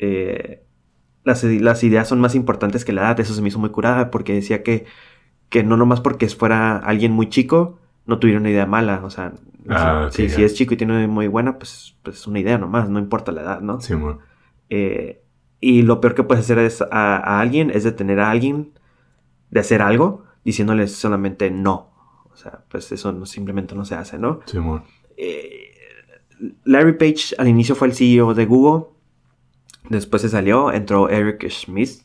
[0.00, 0.64] eh,
[1.24, 4.10] las, las ideas son más importantes que la edad, eso se me hizo muy curada
[4.10, 4.86] porque decía que,
[5.48, 9.32] que no nomás porque fuera alguien muy chico, no tuviera una idea mala, o sea,
[9.68, 12.58] Ah, si, es chico y tiene una idea muy buena, pues, pues es una idea
[12.58, 13.80] nomás, no importa la edad, ¿no?
[13.80, 14.20] Sí, bueno.
[14.70, 15.22] Eh,
[15.60, 18.72] y lo peor que puedes hacer es a, a alguien es detener a alguien
[19.50, 21.90] de hacer algo diciéndole solamente no.
[22.32, 24.40] O sea, pues eso no, simplemente no se hace, ¿no?
[24.46, 24.84] Sí, bueno.
[25.16, 25.72] Eh,
[26.64, 28.86] Larry Page al inicio fue el CEO de Google.
[29.88, 32.02] Después se salió, entró Eric Schmidt.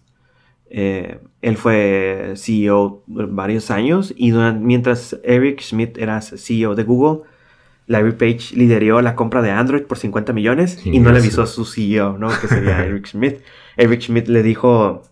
[0.70, 7.24] Eh, él fue CEO varios años y duran- mientras Eric Schmidt era CEO de Google,
[7.86, 11.48] Larry Page lideró la compra de Android por 50 millones y no le avisó a
[11.48, 12.30] su CEO, ¿no?
[12.40, 13.42] Que sería Eric Schmidt.
[13.78, 15.04] Eric Schmidt le dijo,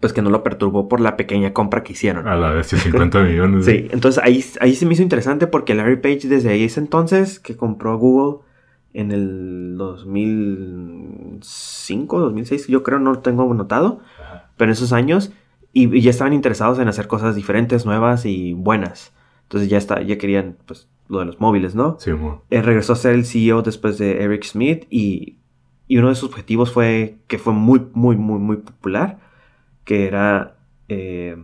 [0.00, 2.26] pues que no lo perturbó por la pequeña compra que hicieron.
[2.26, 3.64] A la bestia, 50 millones.
[3.66, 7.56] Sí, entonces ahí, ahí se me hizo interesante porque Larry Page desde ese entonces que
[7.56, 8.40] compró Google
[8.94, 14.00] en el 2005, 2006, yo creo, no lo tengo notado,
[14.56, 15.32] pero en esos años
[15.72, 19.12] y, y ya estaban interesados en hacer cosas diferentes, nuevas y buenas.
[19.44, 21.96] Entonces ya está, ya querían pues lo de los móviles, ¿no?
[21.98, 22.42] Sí, bueno.
[22.50, 25.38] Eh, regresó a ser el CEO después de Eric Schmidt y,
[25.88, 29.18] y uno de sus objetivos fue que fue muy, muy, muy, muy popular,
[29.84, 30.56] que era
[30.88, 31.36] eh,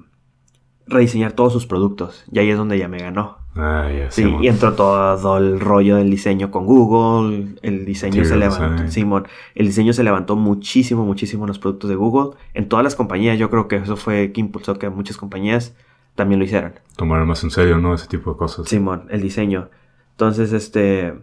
[0.89, 2.25] rediseñar todos sus productos.
[2.33, 3.39] Y ahí es donde ya me ganó.
[3.55, 8.31] Ah, ya, sí, y entró todo el rollo del diseño con Google, el diseño Sí,
[8.31, 8.89] se levantó.
[8.89, 12.95] Simón, el diseño se levantó muchísimo, muchísimo en los productos de Google, en todas las
[12.95, 15.75] compañías, yo creo que eso fue que impulsó que muchas compañías
[16.15, 16.75] también lo hicieran.
[16.97, 17.95] Tomar más en serio, ¿no?
[17.95, 18.69] Ese tipo de cosas.
[18.69, 19.71] Simón, el diseño.
[20.13, 21.15] Entonces, este.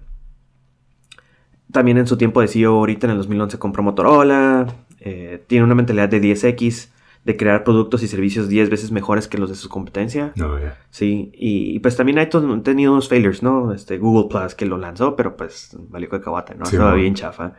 [1.71, 4.67] También en su tiempo de CEO, ahorita en el 2011 compró Motorola.
[4.99, 6.89] eh, tiene una mentalidad de 10x,
[7.25, 10.31] de crear productos y servicios 10 veces mejores que los de su competencia.
[10.35, 10.77] No, ya.
[10.91, 13.73] Sí, y, y pues también ha to- tenido unos failures, ¿no?
[13.73, 16.65] Este, Google Plus que lo lanzó, pero pues valió cacahuate, ¿no?
[16.67, 17.53] Sí, Estaba bien chafa.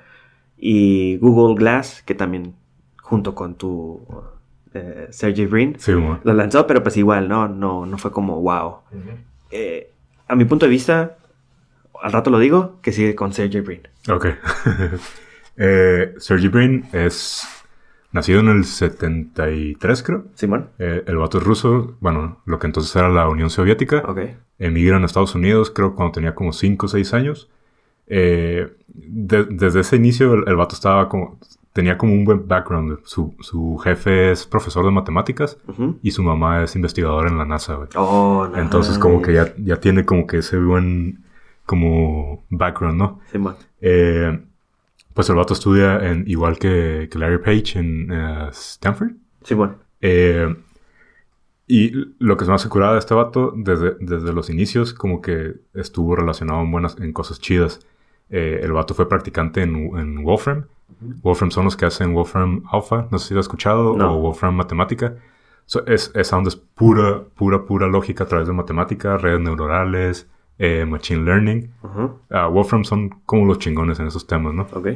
[0.56, 2.54] Y Google Glass, que también,
[3.02, 4.06] junto con tu
[4.72, 7.48] eh, Sergey Brin, Sí, lo lanzó, pero pues igual, ¿no?
[7.48, 8.76] No, no fue como wow.
[9.50, 9.90] Eh,
[10.28, 11.16] a mi punto de vista,
[12.00, 13.82] al rato lo digo, que sigue con Sergey Brin.
[14.08, 14.26] Ok.
[15.56, 17.46] eh, Sergey Brin es
[18.12, 20.24] nacido en el 73, creo.
[20.34, 20.70] Simón.
[20.78, 24.02] Eh, el vato es ruso, bueno, lo que entonces era la Unión Soviética.
[24.06, 24.20] Ok.
[24.58, 27.50] Emigran a Estados Unidos, creo, cuando tenía como 5 o 6 años.
[28.06, 31.38] Eh, de- desde ese inicio, el, el vato estaba como.
[31.72, 33.00] Tenía como un buen background.
[33.04, 35.58] Su, su jefe es profesor de matemáticas
[36.02, 37.88] y su mamá es investigadora en la NASA, güey.
[37.96, 41.22] Oh, Entonces, como que ya, ya tiene como que ese buen.
[41.66, 43.20] Como background, ¿no?
[43.30, 43.56] Simón.
[43.82, 44.40] Eh,
[45.16, 49.12] pues el vato estudia en, igual que, que Larry Page en eh, Stanford.
[49.42, 49.78] Simón.
[50.02, 50.54] Eh,
[51.66, 55.22] y lo que se me hace curada de este vato, desde, desde los inicios, como
[55.22, 57.80] que estuvo relacionado en, buenas, en cosas chidas.
[58.28, 60.66] Eh, el vato fue practicante en, en Wolfram.
[61.22, 64.16] Wolfram son los que hacen Wolfram Alpha, no sé si lo has escuchado, No.
[64.18, 65.14] o Wolfram Matemática.
[65.64, 70.28] So, es, esa onda es pura, pura, pura lógica a través de matemática, redes neuronales,
[70.58, 71.70] eh, machine learning.
[72.30, 74.62] Ah, Wolfram son como los chingones en esos temas, ¿no?
[74.72, 74.88] Ok.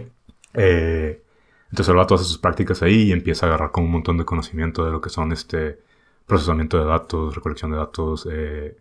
[0.54, 1.22] Eh,
[1.70, 4.24] entonces el vato hace sus prácticas ahí y empieza a agarrar como un montón de
[4.24, 5.78] conocimiento de lo que son este
[6.26, 8.76] procesamiento de datos, recolección de datos, eh,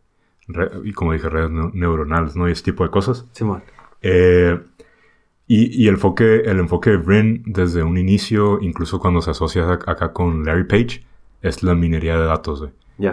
[0.83, 2.49] y como dije, redes neuronales, ¿no?
[2.49, 3.25] Y ese tipo de cosas.
[3.33, 3.61] Simón.
[4.01, 4.59] Eh,
[5.47, 9.71] y, y, el, enfoque, el enfoque de Brin desde un inicio, incluso cuando se asocia
[9.71, 11.03] acá con Larry Page,
[11.41, 12.71] es la minería de datos, güey.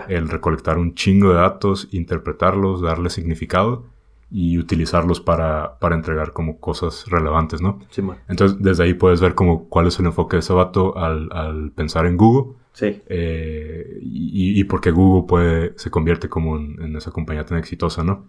[0.08, 3.84] El recolectar un chingo de datos, interpretarlos, darle significado
[4.30, 7.78] y utilizarlos para, para entregar como cosas relevantes, ¿no?
[7.90, 8.18] Sí, man.
[8.28, 11.70] Entonces, desde ahí puedes ver como cuál es el enfoque de ese vato al, al
[11.70, 12.54] pensar en Google.
[12.72, 13.00] Sí.
[13.06, 18.02] Eh, y, y por qué Google puede, se convierte como en, esa compañía tan exitosa,
[18.02, 18.28] ¿no?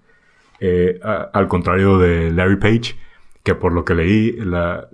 [0.60, 2.96] Eh, al contrario de Larry Page,
[3.44, 4.88] que por lo que leí, la,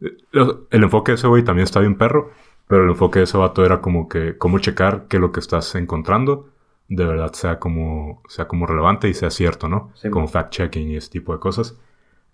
[0.00, 2.30] el enfoque de ese güey también está bien perro,
[2.68, 5.74] pero el enfoque de ese vato era como que, cómo checar que lo que estás
[5.74, 6.48] encontrando
[6.88, 9.92] de verdad sea como, sea como relevante y sea cierto, ¿no?
[10.10, 11.76] como fact-checking y ese tipo de cosas.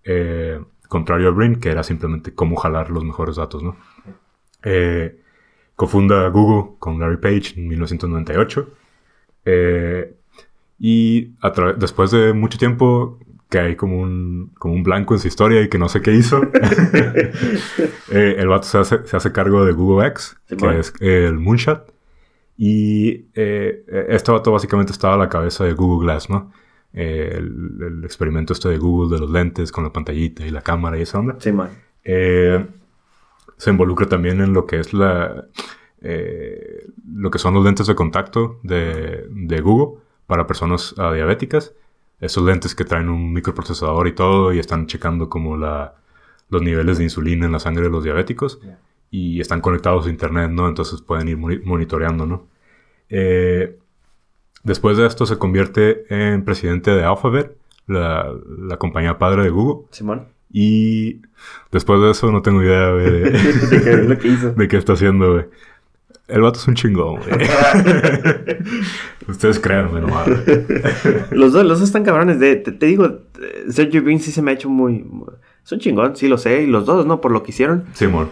[0.04, 3.76] Eh, contrario a Brin, que era simplemente cómo jalar los mejores datos, ¿no?
[4.62, 5.18] Eh,
[5.74, 8.68] cofunda Google con Larry Page en 1998.
[9.44, 10.14] Eh,
[10.78, 11.34] y
[11.78, 13.18] después de mucho tiempo
[13.52, 16.12] que hay como un, como un blanco en su historia y que no sé qué
[16.12, 16.40] hizo.
[18.14, 21.94] Eh, el vato se hace, se hace, cargo de Google X, que es el Moonshot.
[22.58, 26.52] Y eh, este vato básicamente estaba a la cabeza de Google Glass, ¿no?
[26.92, 30.98] Eh, el, experimento este de Google de los lentes con la pantallita y la cámara
[30.98, 31.36] y esa onda.
[31.38, 31.70] Sí, man.
[32.04, 35.46] se involucra también en lo que es la...
[36.02, 41.72] lo que son los lentes de contacto de, de Google para personas ah, diabéticas
[42.22, 45.96] esos lentes que traen un microprocesador y todo y están checando como la,
[46.48, 48.60] los niveles de insulina en la sangre de los diabéticos
[49.10, 50.68] y están conectados a internet, ¿no?
[50.68, 52.46] Entonces pueden ir monitoreando, ¿no?
[53.08, 53.76] Eh,
[54.62, 57.56] después de esto se convierte en presidente de Alphabet,
[57.88, 59.88] la, la compañía padre de Google.
[59.90, 60.28] Simón.
[60.52, 61.22] Y
[61.72, 63.30] después de eso no tengo idea de,
[64.06, 64.52] ¿De, qué, hizo?
[64.52, 65.46] de qué está haciendo, güey.
[66.32, 67.30] El vato es un chingón, güey.
[69.28, 70.26] Ustedes créanme nomás.
[71.30, 72.40] los dos, los dos están cabrones.
[72.40, 73.18] De, te, digo,
[73.68, 75.04] Sergio Brin sí se me ha hecho muy,
[75.62, 76.62] Es un chingón, sí lo sé.
[76.62, 77.20] Y los dos, ¿no?
[77.20, 77.84] Por lo que hicieron.
[77.92, 78.28] Sí, amor.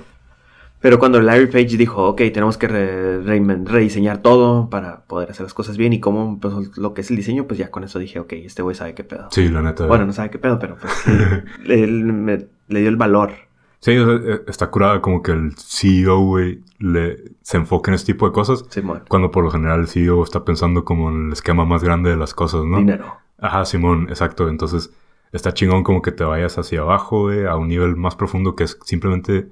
[0.81, 5.77] Pero cuando Larry Page dijo, ok, tenemos que rediseñar todo para poder hacer las cosas
[5.77, 8.33] bien y cómo pues, lo que es el diseño, pues ya con eso dije, ok,
[8.33, 9.29] este güey sabe qué pedo.
[9.31, 9.85] Sí, la neta.
[9.85, 10.91] Bueno, no sabe qué pedo, pero pues,
[11.69, 13.50] él me, le dio el valor
[13.81, 18.27] Sí, eh, está curada como que el CEO, güey, le, se enfoque en este tipo
[18.27, 18.67] de cosas.
[18.69, 19.05] Simón.
[19.09, 22.17] Cuando por lo general el CEO está pensando como en el esquema más grande de
[22.17, 22.77] las cosas, ¿no?
[22.77, 23.17] Dinero.
[23.39, 24.51] Ajá, Simón, exacto.
[24.51, 24.93] Entonces,
[25.33, 28.65] está chingón como que te vayas hacia abajo, güey, a un nivel más profundo que
[28.65, 29.49] es simplemente,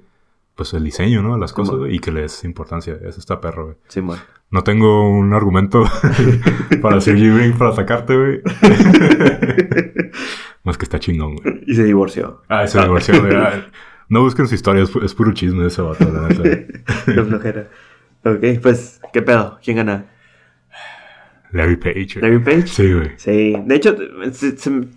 [0.53, 1.35] pues, el diseño, ¿no?
[1.35, 2.99] Las cosas, güey, y que le des importancia.
[3.01, 3.77] Eso está perro, güey.
[3.87, 4.19] Simón.
[4.51, 5.83] No tengo un argumento
[6.83, 8.41] para hacer Brink para atacarte, güey.
[10.63, 11.63] Más que está chingón, güey.
[11.65, 12.43] Y se divorció.
[12.47, 13.33] Ah, se divorció, güey.
[14.09, 16.27] No busquen su historia, es, puro chisme esa vato, la
[17.05, 17.69] Qué flojera.
[18.25, 19.59] Ok, pues, ¿qué pedo?
[19.63, 20.07] ¿Quién gana?
[21.51, 22.19] Larry Page.
[22.19, 22.67] ¿Larry Page?
[22.67, 23.11] Sí, güey.
[23.17, 23.55] Sí.
[23.65, 23.95] De hecho,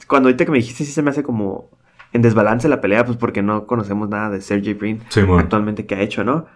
[0.06, 1.70] cuando ahorita que me dijiste, sí se me hace como
[2.12, 5.94] en desbalance la pelea, pues porque no conocemos nada de Sergey Brin sí, actualmente que
[5.94, 6.46] ha hecho, ¿no?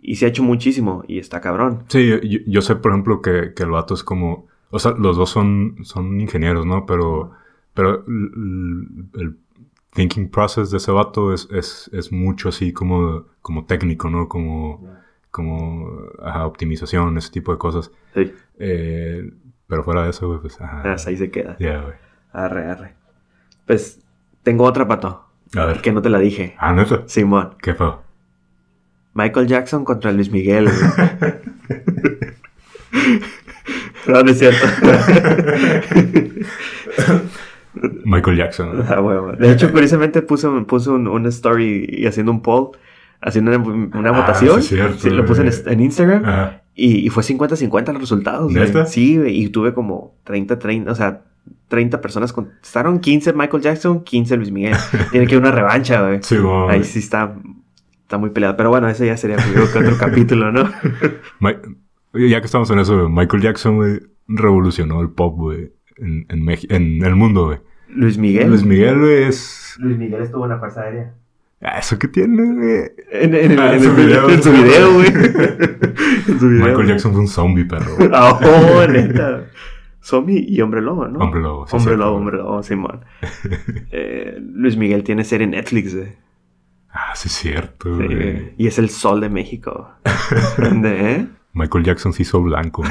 [0.00, 1.84] Y se ha hecho muchísimo y está cabrón.
[1.88, 2.10] Sí,
[2.46, 4.46] yo, sé, por ejemplo, que, que, el vato es como.
[4.70, 6.86] O sea, los dos son, son ingenieros, ¿no?
[6.86, 7.32] Pero,
[7.74, 9.38] pero el
[9.96, 14.28] thinking process de ese vato es, es, es mucho así como, como técnico, ¿no?
[14.28, 14.88] Como,
[15.30, 15.86] como
[16.44, 17.90] optimización, ese tipo de cosas.
[18.14, 18.32] Sí.
[18.58, 19.32] Eh,
[19.66, 20.60] pero fuera de eso, güey, pues...
[20.60, 20.82] Ajá.
[20.84, 21.56] Ah, ahí se queda.
[21.58, 21.94] Ya, güey.
[22.32, 22.94] Arre, arre.
[23.66, 24.00] Pues
[24.42, 25.24] tengo otra, pato.
[25.56, 25.80] A ver.
[25.80, 26.54] Que no te la dije.
[26.58, 27.04] Ah, ¿neta?
[27.06, 27.56] Simón.
[27.62, 27.94] ¿Qué fue?
[29.14, 30.66] Michael Jackson contra Luis Miguel.
[34.06, 34.66] no, no es cierto.
[38.04, 38.84] Michael Jackson.
[38.88, 42.70] Ah, de hecho, curiosamente puse, puse un, una story y haciendo un poll,
[43.20, 44.62] haciendo una, ah, votación.
[44.62, 46.60] Sí, cierto, lo puse en, Instagram.
[46.74, 48.52] Y, fue 50-50 los resultados.
[48.90, 51.22] Sí, y tuve como 30-30, o sea,
[51.68, 54.76] 30 personas contestaron, 15 Michael Jackson, 15 Luis Miguel.
[55.10, 56.20] Tiene que haber una revancha, güey.
[56.22, 56.36] Sí,
[56.68, 57.34] Ahí sí está,
[58.02, 58.56] está muy peleado.
[58.56, 60.70] Pero bueno, ese ya sería otro capítulo, ¿no?
[62.12, 67.04] ya que estamos en eso, Michael Jackson, güey, revolucionó el pop, güey, en, en, en
[67.04, 67.58] el mundo, güey.
[67.88, 68.48] Luis Miguel.
[68.48, 69.76] Luis Miguel, güey, es.
[69.78, 71.14] Luis Miguel estuvo en la Fuerza Aérea.
[71.62, 72.92] Ah, ¿Eso qué tiene, güey?
[73.10, 75.10] En, en, ah, en, su video, en su video, güey.
[76.40, 77.96] Michael Jackson fue un zombie, perro.
[78.12, 79.46] Ah, oh, neta.
[80.02, 81.18] Zombie y hombre lobo, ¿no?
[81.18, 81.74] Hombre lobo, sí.
[81.76, 83.04] Hombre lobo, hombre lobo, Simón.
[83.90, 86.08] eh, Luis Miguel tiene serie en Netflix, güey.
[86.90, 88.52] Ah, sí, es cierto, güey.
[88.56, 89.90] Y es el sol de México.
[90.84, 91.26] ¿Eh?
[91.54, 92.88] Michael Jackson se hizo blanco, ¿no?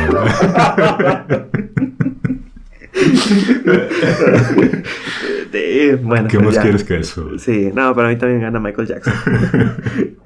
[6.02, 7.38] bueno, ¿Qué más quieres que eso?
[7.38, 9.14] Sí, no, para mí también gana Michael Jackson.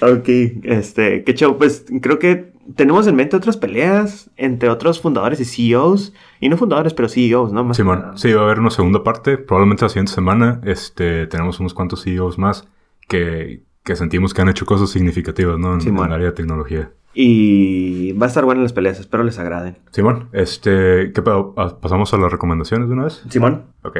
[0.00, 0.28] ok,
[0.64, 1.58] este, qué show.
[1.58, 6.12] Pues creo que tenemos en mente otras peleas entre otros fundadores y CEOs.
[6.40, 7.64] Y no fundadores, pero CEOs, ¿no?
[7.64, 9.38] Más Simón, sí, va a haber una segunda parte.
[9.38, 12.68] Probablemente la siguiente semana este, tenemos unos cuantos CEOs más
[13.08, 15.74] que, que sentimos que han hecho cosas significativas, ¿no?
[15.74, 16.92] En, el área de tecnología.
[17.12, 19.76] Y va a estar buena las peleas, espero les agraden.
[19.90, 21.22] Simón, este, ¿qué
[21.56, 23.24] ah, ¿Pasamos a las recomendaciones de una vez?
[23.28, 23.64] Simón.
[23.82, 23.98] Ok.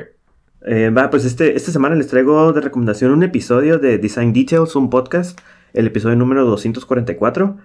[0.67, 4.77] Eh, va, pues este, esta semana les traigo de recomendación un episodio de Design Details,
[4.77, 5.41] un podcast,
[5.73, 7.57] el episodio número 244,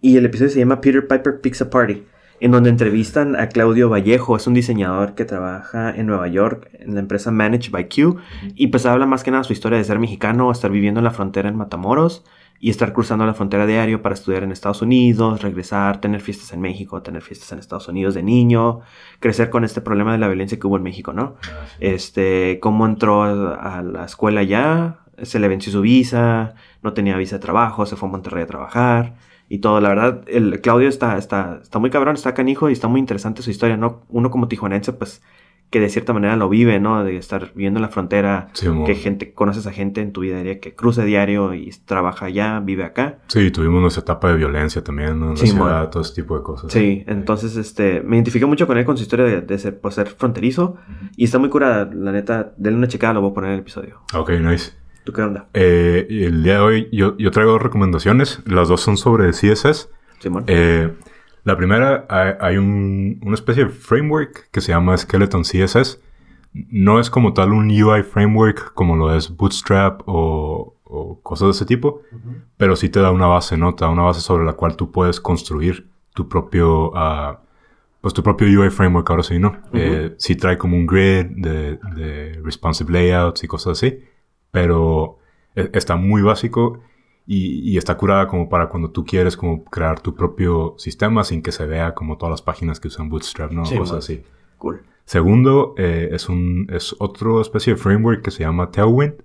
[0.00, 2.04] y el episodio se llama Peter Piper Picks a Party,
[2.40, 6.94] en donde entrevistan a Claudio Vallejo, es un diseñador que trabaja en Nueva York, en
[6.94, 8.16] la empresa Managed by Q,
[8.54, 11.10] y pues habla más que nada su historia de ser mexicano, estar viviendo en la
[11.10, 12.24] frontera en Matamoros,
[12.60, 16.60] y estar cruzando la frontera diario para estudiar en Estados Unidos, regresar, tener fiestas en
[16.60, 18.80] México, tener fiestas en Estados Unidos de niño,
[19.20, 21.36] crecer con este problema de la violencia que hubo en México, ¿no?
[21.44, 27.16] Ah, este, cómo entró a la escuela ya, se le venció su visa, no tenía
[27.16, 29.14] visa de trabajo, se fue a Monterrey a trabajar
[29.48, 29.80] y todo.
[29.80, 33.42] La verdad, el Claudio está, está, está muy cabrón, está canijo y está muy interesante
[33.42, 34.02] su historia, ¿no?
[34.08, 35.22] Uno como tijuanense, pues
[35.70, 37.04] que de cierta manera lo vive, ¿no?
[37.04, 38.48] De estar viviendo en la frontera,
[38.86, 42.60] que gente, conoces a gente en tu vida diaria que cruza diario y trabaja allá,
[42.60, 43.18] vive acá.
[43.26, 45.32] Sí, tuvimos nuestra etapa de violencia también, ¿no?
[45.32, 46.72] En la ciudad, todo ese tipo de cosas.
[46.72, 50.08] Sí, entonces, este, me identifiqué mucho con él, con su historia de, ser, por ser
[50.08, 50.76] fronterizo,
[51.16, 53.60] y está muy curada, la neta, denle una checada, lo voy a poner en el
[53.60, 54.00] episodio.
[54.14, 54.72] Ok, nice.
[55.04, 55.48] ¿Tú qué onda?
[55.54, 59.88] Eh, el día de hoy yo, yo traigo dos recomendaciones, las dos son sobre CSS.
[60.18, 60.44] Simón.
[60.46, 60.92] Eh,
[61.44, 66.00] la primera, hay, una especie de framework que se llama Skeleton CSS.
[66.52, 70.74] No es como tal un UI framework como lo es Bootstrap o,
[71.22, 72.00] cosas de ese tipo,
[72.56, 73.74] pero sí te da una base, ¿no?
[73.74, 77.36] Te da una base sobre la cual tú puedes construir tu propio, uh,
[78.00, 79.58] pues tu propio UI framework, ahora sí, ¿no?
[79.74, 84.02] Eh, sí trae como un grid de, de responsive layouts y cosas así,
[84.50, 85.18] pero
[85.54, 86.80] e, está muy básico
[87.30, 91.52] y, está curada como para cuando tú quieres como crear tu propio sistema sin que
[91.52, 93.64] se vea como todas las páginas que usan Bootstrap, ¿no?
[93.64, 94.22] Cosas así.
[94.56, 94.80] Cool.
[95.04, 99.16] Segundo, eh, es, un, es otro especie de framework que se llama Tailwind.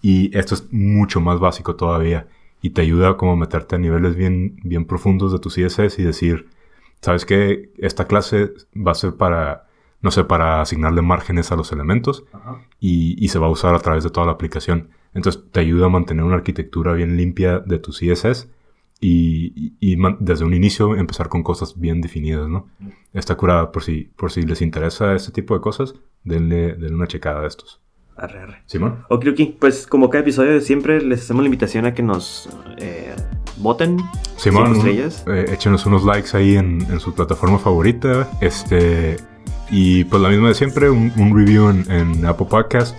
[0.00, 2.26] Y esto es mucho más básico todavía.
[2.62, 6.04] Y te ayuda como a meterte a niveles bien, bien profundos de tu CSS y
[6.04, 6.48] decir,
[7.02, 7.70] ¿sabes qué?
[7.76, 9.66] Esta clase va a ser para,
[10.00, 12.24] no sé, para asignarle márgenes a los elementos.
[12.80, 14.88] Y, y se va a usar a través de toda la aplicación.
[15.16, 18.48] Entonces te ayuda a mantener una arquitectura bien limpia de tu CSS
[19.00, 22.68] y, desde un inicio empezar con cosas bien definidas, ¿no?
[23.14, 27.40] Está curada por si, por si les interesa este tipo de cosas, denle, una checada
[27.40, 27.80] de estos.
[28.14, 28.62] Arre, arre.
[28.66, 29.04] Simón.
[29.08, 29.40] Ok, ok.
[29.58, 32.48] Pues como cada episodio siempre les hacemos la invitación a que nos
[32.78, 33.14] eh,
[33.58, 33.98] voten.
[34.36, 38.28] Simón, eh, échenos unos likes ahí en, su plataforma favorita.
[38.40, 39.16] Este.
[39.70, 42.96] Y pues la misma de siempre, un, review en, en Apple Podcast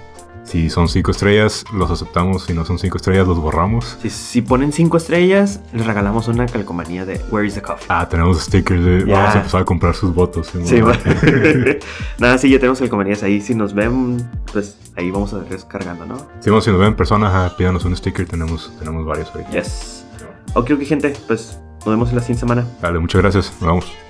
[0.47, 2.45] si son cinco estrellas, los aceptamos.
[2.45, 3.97] Si no son cinco estrellas, los borramos.
[4.07, 7.85] Si, ponen cinco estrellas, les regalamos una calcomanía de Where is the Coffee.
[7.89, 9.03] Ah, tenemos stickers de.
[9.03, 10.49] Vamos a empezar a comprar sus votos.
[10.63, 10.81] Sí,
[12.17, 13.41] Nada, sí, ya tenemos calcomanías ahí.
[13.41, 16.17] Si nos ven, pues ahí vamos a descargando, ¿no?
[16.41, 18.25] si nos ven personas, pídanos un sticker.
[18.25, 19.43] Tenemos, tenemos varios ahí.
[19.51, 20.05] Yes.
[20.53, 21.13] Ok, ok, gente.
[21.27, 22.65] Pues nos vemos en la siguiente semana.
[22.81, 23.51] Dale, muchas gracias.
[23.59, 24.06] Nos vemos.